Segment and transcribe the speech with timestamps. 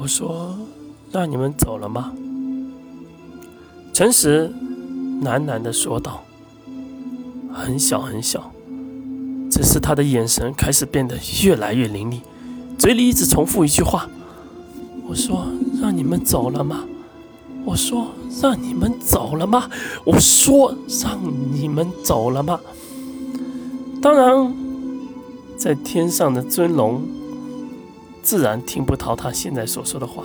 [0.00, 0.56] 我说
[1.10, 2.12] ：“让你们走了吗？”
[3.92, 4.48] 诚实
[5.22, 6.22] 喃喃的说道
[7.52, 8.52] ：“很小很小。”
[9.50, 12.20] 只是他的眼神开始变得越来越凌厉，
[12.78, 14.08] 嘴里一直重复一句话
[15.08, 15.46] ：“我说
[15.80, 16.84] 让你们走了吗？
[17.64, 18.08] 我说
[18.40, 19.68] 让你们走了吗？
[20.04, 20.72] 我说
[21.02, 21.18] 让
[21.52, 22.60] 你们走了吗？”
[24.00, 24.54] 当然，
[25.56, 27.02] 在天上的尊龙
[28.22, 30.24] 自然听不到他现在所说的话，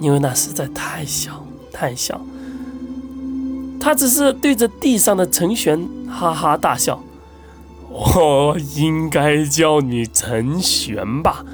[0.00, 2.20] 因为那实在太小太小。
[3.78, 7.00] 他只是对着地上的陈玄哈哈大笑。
[7.88, 11.44] 我应该叫你陈玄吧，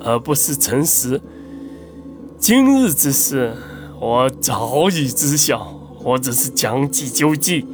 [0.00, 1.20] 而不是陈实。
[2.38, 3.54] 今日之事，
[4.00, 7.66] 我早已知晓，我只是将计就计，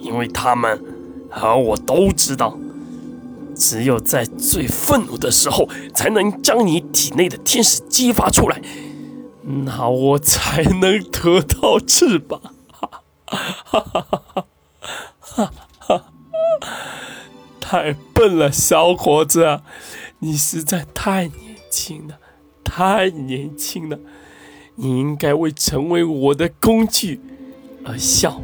[0.00, 0.82] 因为他们
[1.28, 2.56] 和我都知道，
[3.58, 8.62] 只有在最愤怒的时候，才能将你体内的天使激发出来，
[9.42, 12.40] 那我才能得到翅膀。
[12.70, 13.02] 哈
[13.64, 14.22] 哈哈哈
[15.20, 16.04] 哈哈！
[17.60, 19.60] 太笨了，小伙子，
[20.20, 22.18] 你实在太年轻了，
[22.64, 23.98] 太年轻了。
[24.76, 27.20] 你应该为成为我的工具
[27.84, 28.40] 而笑。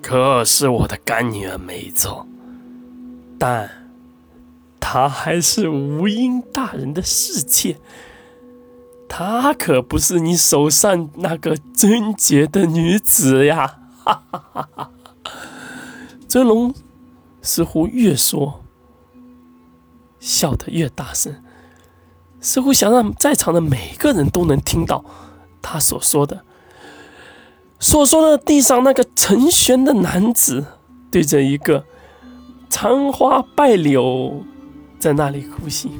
[0.00, 2.26] 可是我的干女儿没错，
[3.40, 3.88] 但
[4.78, 7.78] 她还是吴英大人的侍妾，
[9.08, 13.78] 她可不是你手上那个贞洁的女子呀！
[14.04, 14.90] 哈哈哈哈！
[16.28, 16.72] 尊龙。
[17.42, 18.62] 似乎越说，
[20.18, 21.42] 笑得越大声，
[22.38, 25.02] 似乎想让在场的每个人都能听到
[25.62, 26.44] 他所说的。
[27.78, 30.66] 所说的地上那个陈玄的男子，
[31.10, 31.86] 对着一个
[32.70, 34.42] 残花败柳，
[34.98, 35.90] 在那里呼吸。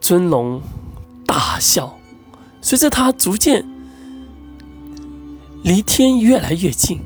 [0.00, 0.60] 尊龙
[1.24, 1.96] 大笑，
[2.60, 3.64] 随着他逐渐
[5.62, 7.00] 离天越来越近。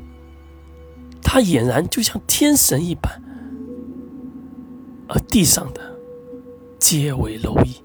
[1.21, 3.21] 他俨然就像天神一般，
[5.07, 5.97] 而地上的
[6.79, 7.75] 皆为蝼蚁。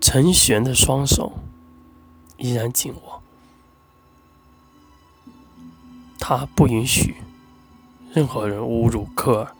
[0.00, 1.32] 陈玄的双手
[2.38, 3.22] 依然紧握，
[6.30, 7.14] 他不允许
[8.12, 9.56] 任何人侮辱科尔。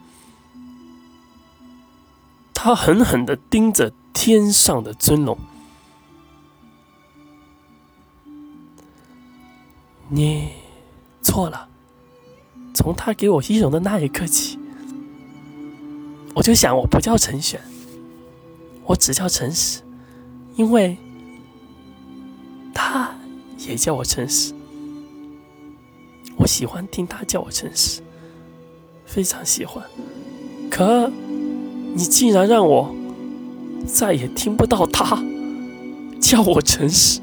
[2.52, 5.38] 他狠狠的盯着天上的尊龙。
[10.10, 10.50] 你
[11.22, 11.70] 错了。
[12.74, 14.58] 从他给我易容的那一刻起，
[16.34, 17.58] 我就想我不叫陈玄，
[18.84, 19.80] 我只叫陈实，
[20.54, 20.98] 因为
[22.74, 23.14] 他
[23.56, 24.52] 也叫我陈实。
[26.48, 28.00] 喜欢听他叫我诚实，
[29.04, 29.84] 非常喜欢。
[30.70, 31.10] 可
[31.94, 32.94] 你竟然让我
[33.86, 35.22] 再也听不到他
[36.20, 37.20] 叫我诚实，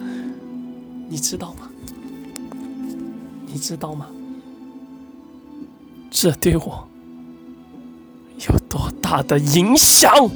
[1.09, 1.69] 你知道吗？
[3.47, 4.07] 你知道吗？
[6.11, 6.87] 这对我
[8.47, 10.29] 有多大的影响？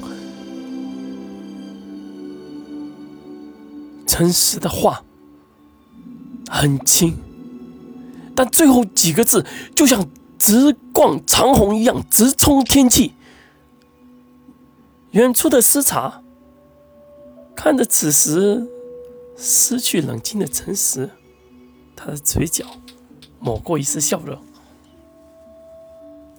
[4.08, 5.04] 诚实的话
[6.50, 7.16] 很轻，
[8.40, 9.46] 但最后几个字
[9.76, 13.14] 就像直贯长虹一样直冲天际。
[15.12, 16.24] 远处的司察
[17.54, 18.66] 看着此时
[19.36, 21.10] 失去冷静的诚实，
[21.98, 22.66] 他的嘴角。
[23.42, 24.42] 抹过一丝笑容，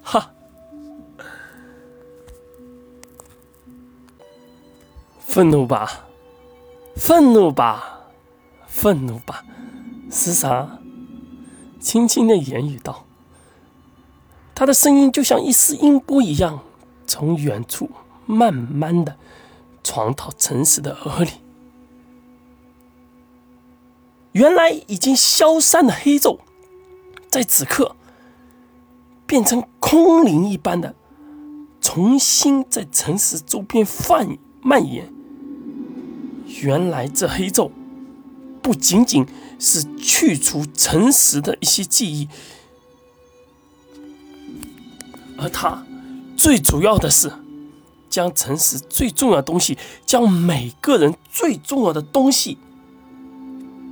[0.02, 0.32] 哈！
[5.20, 6.06] 愤怒吧，
[6.96, 8.00] 愤怒吧，
[8.66, 9.44] 愤怒吧！
[10.10, 10.79] 思察
[11.80, 13.06] 轻轻的言语道，
[14.54, 16.60] 他的声音就像一丝音波一样，
[17.06, 17.90] 从远处
[18.26, 19.16] 慢慢的
[19.82, 21.30] 传到陈实的耳里。
[24.32, 26.38] 原来已经消散的黑昼。
[27.28, 27.96] 在此刻，
[29.24, 30.94] 变成空灵一般的，
[31.80, 35.12] 重新在城市周边泛蔓延。
[36.62, 37.70] 原来这黑昼，
[38.60, 39.24] 不仅仅
[39.60, 42.28] 是去除诚实的一些记忆，
[45.36, 45.86] 而他
[46.36, 47.30] 最主要的是，
[48.08, 49.76] 将诚实最重要的东西，
[50.06, 52.56] 将每个人最重要的东西，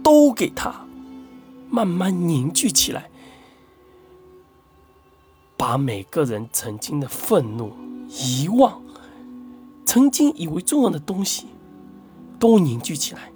[0.03, 0.87] 都给他
[1.71, 3.11] 慢慢凝聚起来。
[5.59, 7.73] 把每个人曾经的愤怒、
[8.09, 8.81] 遗忘、
[9.85, 11.47] 曾经以为重要的东西，
[12.39, 13.33] 都凝聚起来，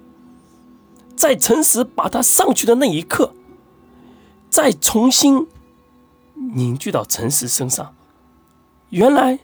[1.23, 3.33] 在诚实把它上去的那一刻，
[4.49, 5.47] 再重新
[6.53, 7.95] 凝聚到诚实身上，
[8.89, 9.39] 原来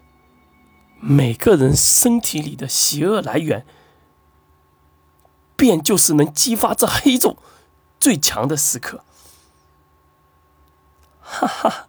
[0.99, 3.65] 每个人身体里的邪恶来源，
[5.55, 7.37] 便就是能激发这黑咒
[7.97, 9.05] 最强的时刻。
[11.21, 11.87] 哈哈，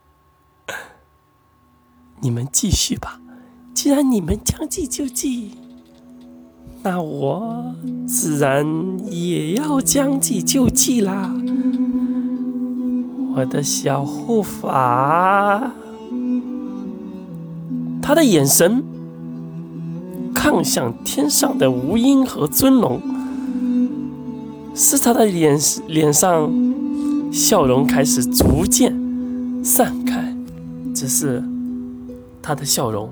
[2.20, 3.20] 你们继续吧。
[3.74, 5.58] 既然你们将计就计，
[6.82, 7.74] 那我
[8.06, 8.66] 自然
[9.10, 11.34] 也要将计就计啦。
[13.34, 15.72] 我的小护法，
[18.00, 18.82] 他的眼神
[20.34, 23.00] 看向天上的无音和尊龙，
[24.74, 26.50] 使他的脸脸上
[27.30, 28.92] 笑容开始逐渐
[29.62, 30.34] 散开，
[30.94, 31.42] 只是
[32.42, 33.10] 他的笑容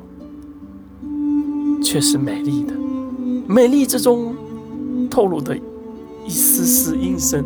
[1.82, 2.74] 却是美丽的，
[3.50, 4.36] 美丽之中
[5.08, 5.56] 透露的
[6.26, 7.42] 一丝丝阴森。